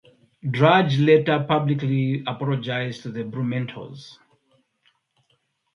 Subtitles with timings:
[0.49, 4.17] Drudge later publicly apologized to the Blumenthals.